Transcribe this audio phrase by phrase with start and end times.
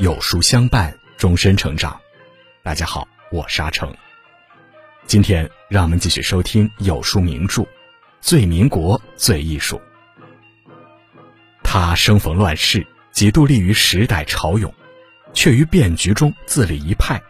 [0.00, 2.00] 有书相伴，终身成长。
[2.62, 3.94] 大家好，我是阿成。
[5.04, 7.60] 今天让我们继续收听有书名著
[8.22, 9.76] 《最民国最艺术》。
[11.62, 14.72] 他生逢乱世，几度立于时代潮涌，
[15.34, 17.20] 却于变局中自立一派。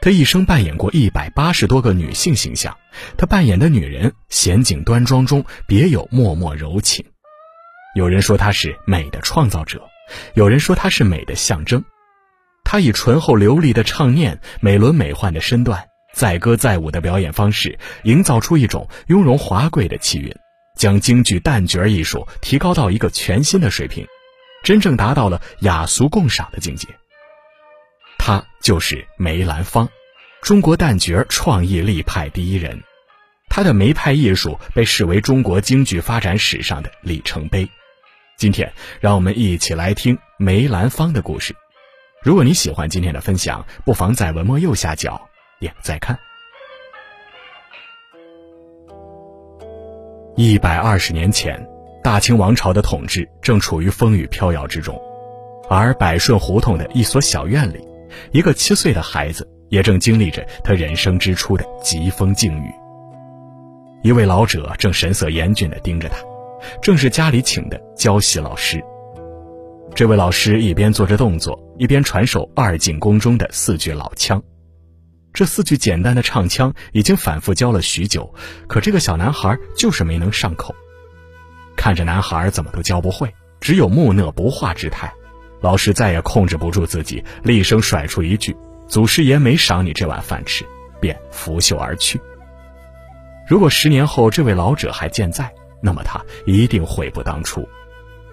[0.00, 2.76] 他一生扮演过一百八十多个女性形象，
[3.16, 7.06] 他扮演的女人娴静端庄中别有脉脉柔情。
[7.94, 9.88] 有人说他是美的创造者，
[10.34, 11.84] 有人说他是美的象征。
[12.64, 20.34] 他以醇厚流利的唱念、美轮美奂的身段、载歌载舞的表演方式，营造出一种雍容华贵的气韵，
[20.76, 24.06] 将京剧旦角艺术提高到一个全新的水平，
[24.62, 26.86] 真正达到了雅俗共赏的境界。
[28.18, 29.88] 他就是梅兰芳，
[30.42, 32.82] 中国旦角创意立派第一人。
[33.48, 37.66] 他的梅派艺术被视为中国京剧发展史上的里程碑。
[38.38, 41.56] 今天，让我们一起来听梅兰芳的故事。
[42.22, 45.20] 如果你喜欢今天的分享，不妨在文末右下角
[45.58, 46.16] 点再看。
[50.36, 51.68] 一百二十年前，
[52.00, 54.96] 大清王朝的统治正处于风雨飘摇之中，
[55.68, 57.84] 而百顺胡同的一所小院里，
[58.30, 62.72] 一个七岁的孩子也正经历着他人生之初的疾风境遇。
[64.04, 66.18] 一位老者正神色严峻地盯着他。
[66.80, 68.82] 正是家里请的教习老师。
[69.94, 74.42] 这位老师一边做着动作，一边传授二进宫中的四句老腔。
[75.32, 78.34] 这四句简单的唱腔已经反复教了许久，
[78.66, 80.74] 可这个小男孩就是没能上口。
[81.76, 85.12] 看着男孩怎么都教不会，只有木讷不化之态，
[85.60, 88.56] 老师再也控制不住自己，厉声甩出一句
[88.88, 90.64] ：“祖师爷没赏你这碗饭吃。”
[91.00, 92.20] 便拂袖而去。
[93.46, 95.48] 如果十年后这位老者还健在，
[95.80, 97.68] 那么他一定悔不当初，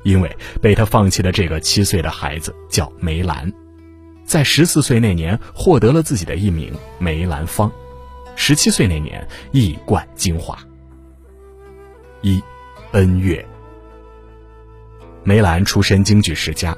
[0.04, 3.52] 因为被他放弃的这个七岁的孩子叫梅兰，
[4.24, 7.72] 在十四岁那年获得了自己的艺名梅兰芳，
[8.36, 10.58] 十七岁那年一冠京华。
[12.22, 12.42] 一，
[12.92, 13.46] 恩乐。
[15.24, 16.76] 梅兰出身京剧世家，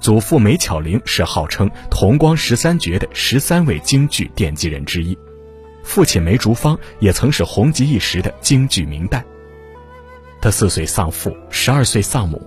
[0.00, 5.16] 祖父梅巧玲是号称同光十三绝的十三位京剧奠基人之一，
[5.84, 9.22] 父亲梅竹芳也曾是红极一时的京剧名旦。
[10.40, 12.40] 他四岁丧父，十二岁丧母，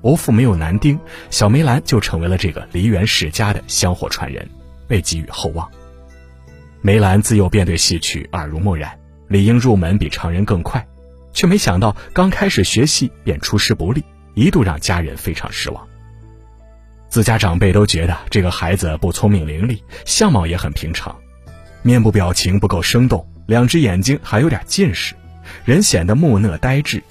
[0.00, 0.98] 伯父没有男丁，
[1.30, 4.48] 小梅兰就成为了这个梨园世家的香火传人，
[4.86, 5.68] 被寄予厚望。
[6.80, 8.96] 梅兰自幼便对戏曲耳濡目染，
[9.26, 10.86] 理应入门比常人更快，
[11.32, 15.84] 却没想到刚开始学戏便出师不利，一度让家人非常失望。
[17.08, 21.16] 自家长辈都觉得这个孩子不聪明伶俐，相貌也很平常，
[21.82, 25.14] 面部表情不够生动，两只眼睛还有点近视，
[25.64, 27.02] 人显得木讷呆滞。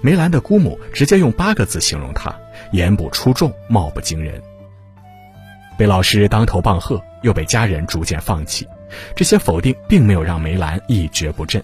[0.00, 2.34] 梅兰的姑母直接用八个字形容他：
[2.72, 4.40] 言不出众，貌不惊人。
[5.76, 8.66] 被老师当头棒喝，又被家人逐渐放弃，
[9.14, 11.62] 这些否定并没有让梅兰一蹶不振，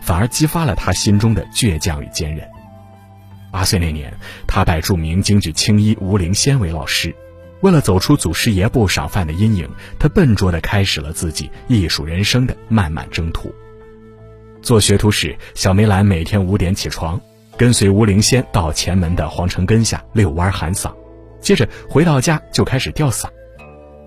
[0.00, 2.48] 反而激发了他心中的倔强与坚韧。
[3.50, 4.12] 八岁那年，
[4.46, 7.14] 他拜著名京剧青衣吴灵仙为老师，
[7.60, 13.54] 为了走出祖师爷不赏饭的阴影，他笨拙地开始了自己艺术人生的漫漫征途。
[14.62, 17.20] 做学徒时，小梅兰每天五点起床。
[17.62, 20.92] 跟随吴灵仙到前门的皇城根下遛弯喊嗓，
[21.40, 23.28] 接着回到家就开始吊嗓，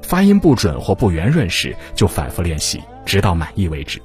[0.04, 4.02] 发音不准或不圆润时就反复练习，直到满意为止。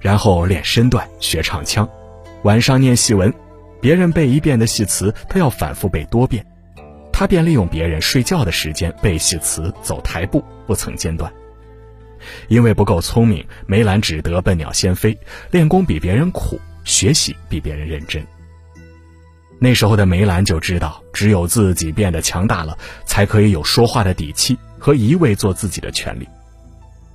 [0.00, 1.88] 然后练身段、学唱腔，
[2.42, 3.32] 晚上念戏文，
[3.80, 6.44] 别人背一遍的戏词，他要反复背多遍。
[7.12, 11.32] 他便利用别人睡觉的时间背戏词、走台步，不曾间断。
[12.48, 15.16] 因为不够聪明，梅兰只得笨鸟先飞，
[15.52, 18.26] 练功比别人苦，学习比别人认真。
[19.62, 26.28] 那时候的梅兰就知道，只有自己变得强大了，才可以有说话的底气和一味做自己的权利。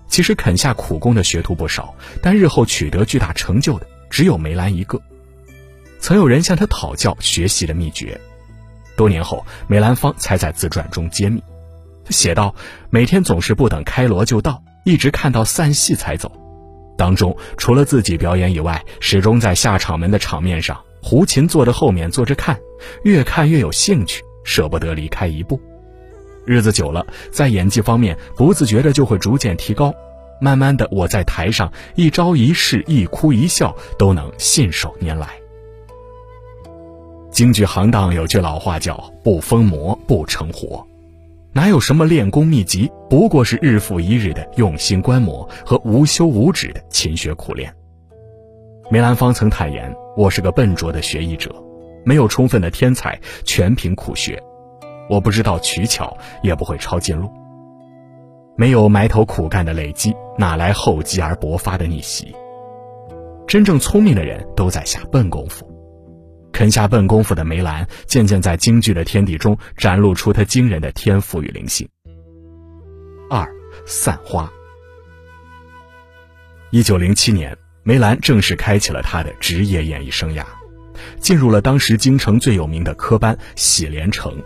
[0.07, 4.97] 其实肯下苦功的学徒不少，但日后取得巨大成就的只有梅兰一个。
[5.99, 8.17] 曾有人向他讨教学习的秘诀，
[8.95, 11.43] 多年后，梅兰芳才在自传中揭秘。
[12.05, 12.55] 他写道
[12.89, 16.31] ：“每天总是不等开锣就到，一直看到散戏才走。
[16.97, 22.59] 当中除了自己表演以外，始终在下场门的场面上。”胡琴坐在后面坐着看，
[23.05, 25.57] 越看越有兴趣，舍不得离开一步。
[26.45, 29.93] 日子久了，在演技方面不自觉的就会逐渐提高。
[30.41, 35.29] 慢慢的，我在台上一招一式、一哭一笑都能信手拈来。
[37.31, 40.85] 京剧行当有句老话叫“不疯魔不成活”，
[41.55, 47.73] 哪有什么练功秘籍，不过是日复一日的用心观摩和无休无止的勤学苦练。
[48.91, 51.53] 梅兰芳曾坦言：“我是个笨拙的学艺者，
[52.03, 54.41] 没有充分的天才，全凭苦学。
[55.11, 57.29] 我不知道取巧，也不会抄近路。
[58.57, 62.35] 没有埋头苦干的累积，哪来厚积而薄发的逆袭？
[63.47, 65.71] 真正聪明的人都在下笨功夫。
[66.51, 71.87] 肯下笨功夫的梅兰，渐渐在京剧的天地中展露出他惊人的天赋与灵性。
[73.29, 73.47] 二
[73.85, 74.51] 散花。
[76.71, 77.55] 一九零七年，
[77.87, 80.43] 梅兰正式开启了他的职业演艺生涯，
[81.21, 84.43] 进入了当时京城最有名的科班喜连城。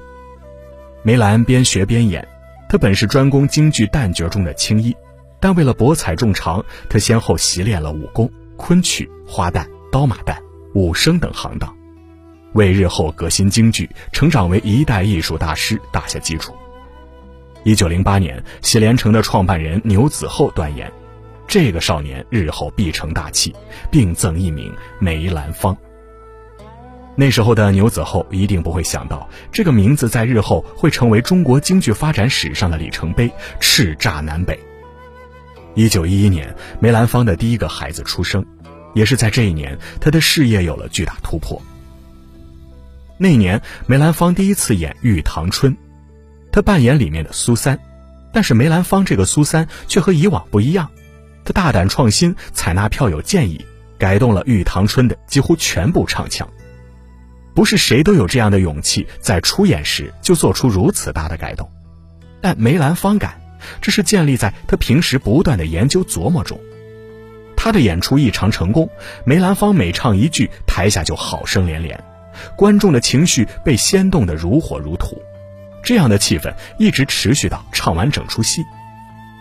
[1.02, 2.28] 梅兰边学边演，
[2.70, 4.96] 他本是专攻京剧旦角中的青衣，
[5.40, 10.36] 但为了博采众长，他先后习练了武功、昆曲、花旦、刀马旦、
[10.76, 11.76] 武生等行当。
[12.54, 16.54] 为日后革新京剧、成长为一代艺术大师打下基础。
[17.64, 20.94] 一九零八年，喜连城的创办人牛子厚断言，
[21.48, 23.56] 这个少年日后必成大器，
[23.92, 25.76] 并赠艺名梅兰芳。
[27.16, 33.30] 那时候的牛子厚一定不会想到，这个名字在日后会成为中国京剧发展史上的里程碑，
[33.60, 34.58] 叱咤南北。
[35.76, 38.46] 一九一一年，梅兰芳的第一个孩子出生，
[38.94, 41.62] 也是在这一年，他的事业有了巨大突破。
[43.18, 45.74] 那年，梅兰芳第一次演《玉堂春》，
[46.52, 47.78] 他扮演里面的苏三，
[48.34, 50.90] 但是梅兰芳这个苏三却和以往不一样，
[51.44, 53.66] 他大胆创新，采纳票友建议，
[53.98, 56.48] 改动了《玉堂春》的几乎全部唱腔。
[57.54, 61.70] 不是谁都有这样的勇气，在出演时就做出如此大的改动，
[62.42, 63.42] 但梅兰芳敢，
[63.82, 66.60] 这是建立在他平时不断的研究琢磨中。
[67.58, 68.90] 他的演出异常成功，
[69.26, 72.02] 梅兰芳每唱一句，台下就好声连连。
[72.56, 75.22] 观众的情绪被掀动得如火如荼，
[75.84, 78.64] 这样的气氛一直持续到唱完整出戏。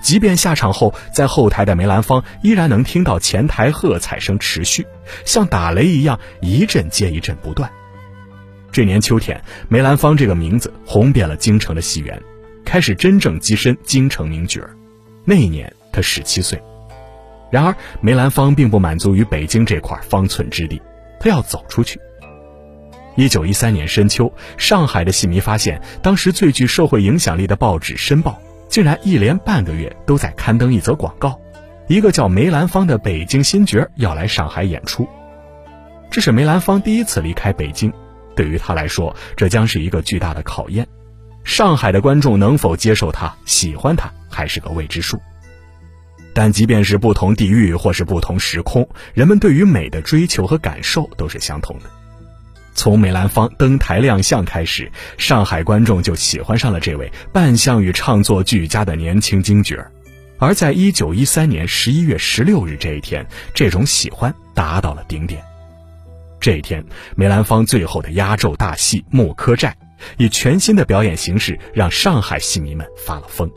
[0.00, 4.86] 即便下场后，在后台的梅兰芳依然能听到前台喝彩声持续，
[5.24, 7.70] 像打雷一样一阵接一阵不断。
[8.72, 12.20] 这年秋天，梅兰芳这个名字红遍了京城的戏园，
[12.64, 14.60] 开始真正跻身京城名角
[15.24, 16.60] 那一年他十七岁。
[17.50, 20.80] 然而，梅兰芳并不满足于北京这块方寸之地，
[21.18, 22.00] 他要走出去。
[23.16, 28.40] 一九一三年深秋，上海的戏迷发现，当时最具社会影响力的报纸《申报》
[28.70, 31.38] 竟然一连半个月都在刊登一则广告，
[31.88, 35.06] 一个叫梅兰芳的北京新角要来上海演出。
[36.08, 37.92] 这是梅兰芳第一次离开北京，
[38.36, 40.86] 对于他来说，这将是一个巨大的考验。
[41.42, 45.20] 上海的观众能否接受他、喜欢他，还是个未知数。
[46.32, 51.90] 但即便是不同地域或是不同时空，人们对于美的追求和感受都是相同的。
[52.74, 59.92] 从梅兰芳登台亮相开始，上海观众就喜欢上了这位扮相与唱作俱佳的年轻京角儿。
[60.38, 65.42] 而在一九一三年十一月十六日这一天，这种喜欢达到了顶点。
[66.40, 66.82] 这一天，
[67.14, 69.76] 梅兰芳最后的压轴大戏《木柯寨》，
[70.16, 73.50] 以全新的表演形式让上海戏迷们发了疯。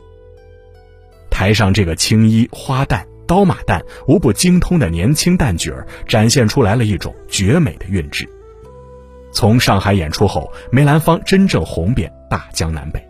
[1.30, 8.28] 台上这个青衣花旦、刀马旦无不精通的年轻旦角儿，展现出来了一种绝美的韵致。
[9.34, 13.04] 从上海演出后，梅兰芳真正红遍大江南北。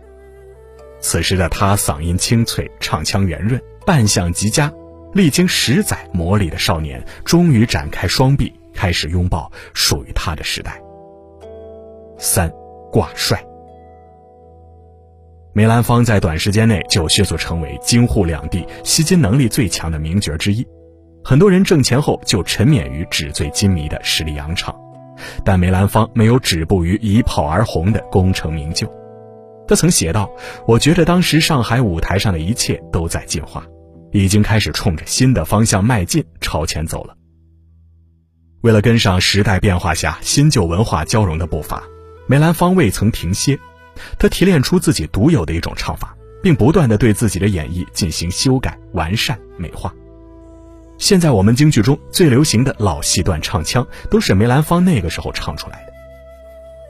[0.99, 4.73] 此时的他嗓音清脆，唱腔圆润，扮相极佳，
[5.13, 10.81] 历经十载磨砺的少年，终于展开双臂，开始拥抱属于他的时代。
[12.17, 12.51] 三
[12.91, 13.45] 挂帅，
[15.53, 20.65] 梅兰芳在短时间内就迅速成为京沪两地吸金能力最强的名角之一，
[21.23, 24.75] 很多人挣钱后就沉湎于纸醉金迷的十里洋场。
[25.43, 28.87] 但梅兰芳没有止步于一炮而红的功成名就，
[29.67, 30.29] 他曾写道
[30.67, 33.65] ：“我觉得当时上海舞台上的一切都在进化，
[34.11, 37.15] 已经开始冲着新的方向迈进，朝前走了。”
[38.61, 41.83] 为了跟上时代变化下新旧文化交融的步伐，
[42.27, 43.59] 梅兰芳未曾停歇，
[44.17, 49.93] 他提炼出自己独有的一种唱法，并不断的对自己的演绎进行修改、完善、美化。
[50.97, 55.93] 现在我们京剧中最流行的老戏段唱腔，都是梅兰芳那个时候唱出来的。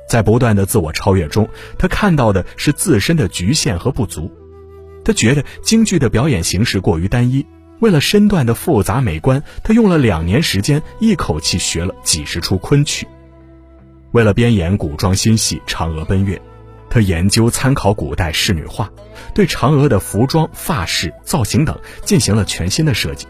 [0.07, 4.31] 在不断的自我超越中，他看到的是自身的局限和不足。
[5.03, 7.45] 他觉得京剧的表演形式过于单一，
[7.79, 13.07] 为了身段的复杂美观，他用了两年时间，一口气学了几十出昆曲。
[14.11, 16.35] 为了编演古装新戏《嫦娥奔月》，
[16.89, 18.89] 他研究参考古代仕女画，
[19.33, 23.27] 对嫦娥的服装、发饰、造型等进行了全新的设计。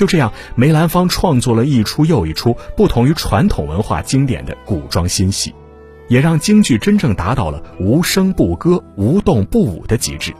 [0.00, 5.54] 就这样，梅兰芳创作了一出又一出不同于传统文化经典的古装新戏，
[6.08, 10.32] 也让京剧真正达到了无声不歌、无动不舞的极致。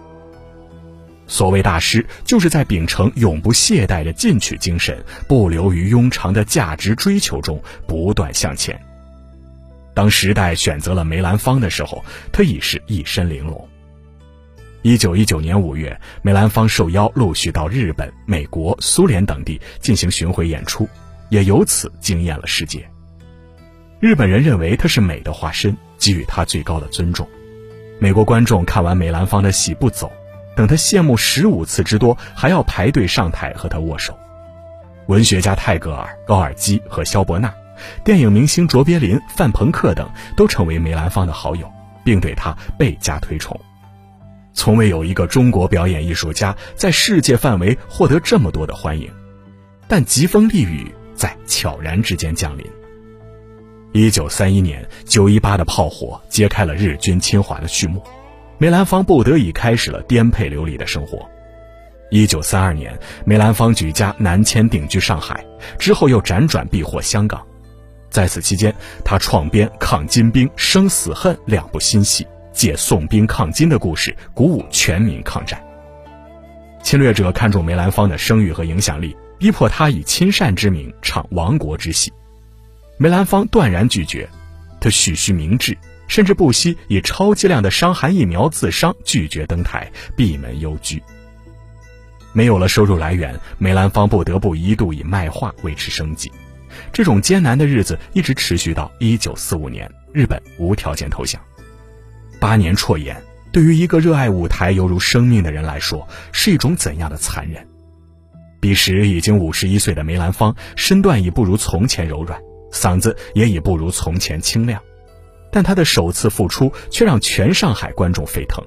[1.27, 8.81] 所谓大师，就是在秉承永不懈怠的进取精神，不流于庸常的价值追求中不断向前。
[9.93, 12.03] 当时代选择了梅兰芳的时候，
[12.33, 13.69] 他已是一身玲珑。
[14.83, 20.89] 一九一九年五月，梅兰芳受邀陆续到日本、美国、苏联等地进行巡回演出，
[21.29, 22.89] 也由此惊艳了世界。
[23.99, 27.29] 日本人认为他是美的化身，给予他最高的尊重。
[27.99, 30.11] 美国观众看完梅兰芳的戏不走，
[30.57, 34.19] 等他谢幕十五次之多，还要排队上台和他握手。
[35.09, 37.53] 文学家泰戈尔、高尔基和萧伯纳，
[38.03, 40.09] 电影明星卓别林、范朋克等
[40.39, 41.71] 都成为梅兰芳的好友，
[42.03, 43.61] 并对他倍加推崇。
[44.61, 49.11] 从未有一个中国表演艺术家在世界范围获得这么多的欢迎，
[49.89, 52.67] 但疾风丽雨在悄然之间降临。
[53.93, 58.03] 一九三一年，九一八的炮火揭开了日军侵华的序幕，
[58.59, 61.27] 梅兰芳不得已开始了颠沛流离的生活。
[62.11, 65.43] 一九三二年，梅兰芳举家南迁定居上海，
[65.79, 67.41] 之后又辗转避祸香港。
[68.11, 68.75] 在此期间，
[69.07, 75.63] 他创编《抗金兵》《生死恨》两部新戏，借宋兵抗金的故事，鼓舞全民抗战。
[76.83, 82.13] 侵略者看中梅兰芳的声誉和影响力，逼迫他以亲善之名唱亡国之戏。
[82.97, 84.29] 梅兰芳断然拒绝，
[84.81, 85.77] 他蓄须明志，
[86.09, 91.03] 甚至不惜以超剂量的伤寒疫苗自伤，拒绝登台，闭门幽居。
[92.33, 96.31] 没有了收入来源，梅兰芳不得不一度以卖画维持生计。
[96.93, 101.41] 这种艰难的日子一直持续到一九四五年，日本无条件投降。
[102.41, 107.65] 八年辍演，对于一个热爱舞台犹如生命的人来说，是一种怎样的残忍？
[108.61, 112.41] 彼时已经五十一岁的梅兰芳，身段已不如从前柔软。
[112.73, 114.81] 嗓子也已不如从前清亮，
[115.51, 118.65] 但他的首次复出却让全上海观众沸腾。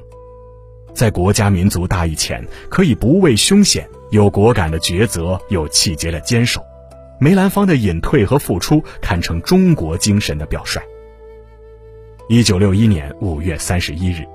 [0.94, 6.62] 在国家民族大义前，可以不畏凶险，有果敢的抉择，有气节的坚守。
[7.18, 10.82] 梅兰芳的隐退和复出，堪称中国精神的表率。
[12.30, 14.26] 一九六一年五月三十一日，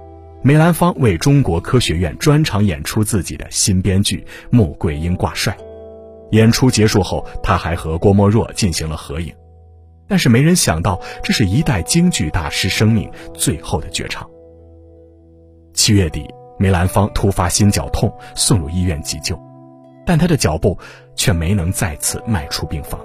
[0.43, 4.19] 梅兰芳为中国科学院专场演出自己的新编剧
[4.51, 5.57] 《穆桂英挂帅》。
[6.33, 9.35] 演出结束后，他还和郭沫若进行了合影。
[10.07, 14.29] 但是没人想到，这是一代京剧大师生命最后的绝唱。
[15.73, 16.29] 七月底，
[16.59, 19.41] 梅兰芳突发心绞痛，送入医院急救，
[20.05, 20.77] 但他的脚步
[21.17, 23.01] 却没能再次迈出病房。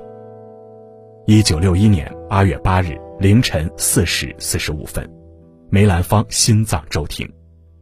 [1.25, 5.07] 一九六一年八月八日凌晨四时四十五分，
[5.69, 7.31] 梅兰芳心脏骤停，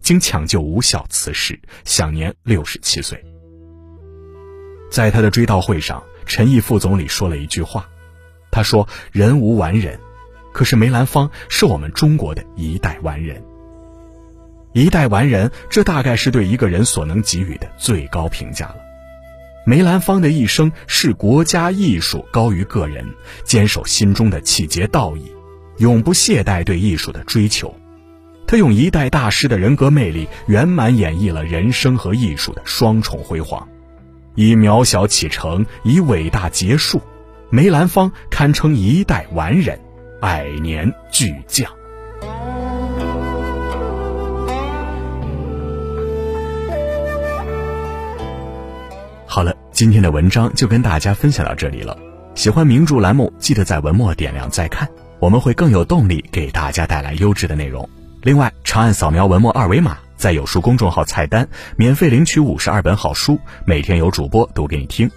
[0.02, 3.24] 经抢救无效辞世，享年六十七岁。
[4.92, 7.88] 在他的追悼会上，陈毅副总理说了一句话。
[8.52, 9.98] 他说：“人无完人，
[10.52, 13.42] 可是梅兰芳是我们中国的一代完人。
[14.74, 18.78] 一代完人，这大概是对一个人所能给予的最高评价了。
[19.64, 23.08] 梅兰芳的一生视国家艺术高于个人，
[23.44, 25.32] 坚守心中的气节道义，
[25.78, 27.76] 永不懈怠对艺术的追求。
[28.48, 33.68] 他用一代大师的人格魅力，圆满演绎了人生和艺术的双重辉煌，
[34.36, 37.02] 以渺小启程，以伟大结束。”
[37.54, 39.80] 梅兰芳堪称一代完人，
[40.20, 41.70] 百年巨匠。
[49.72, 51.98] 今天的文章就跟大家分享到这里了。
[52.36, 54.88] 喜欢名著栏目，记得在文末点亮再看，
[55.20, 57.90] 我们会更有动力给大家带来优质的内容。
[58.22, 61.48] 另外，长按扫描文末二维码，在有书公众号菜单
[61.78, 65.10] 免费领取五十二本好书，每天有主播读给你听。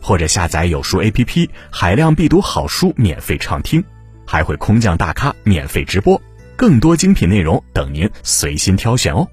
[0.00, 3.82] 或者下载有书 APP，海量必读好书免费畅听，
[4.26, 6.20] 还会空降大咖免费直播，
[6.56, 9.26] 更多精品内容等您随心挑选哦。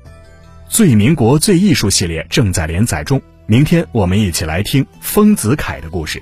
[0.67, 6.19] 最民国最艺术系列正在连载中，明天我们一起来听丰子恺的故事。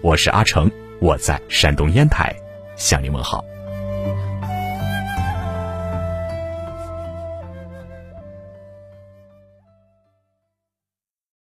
[0.00, 0.70] 我是阿成，
[1.00, 2.34] 我在山东烟台
[2.76, 3.44] 向您问好。